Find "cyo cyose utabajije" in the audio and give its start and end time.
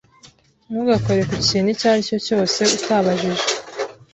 2.07-3.47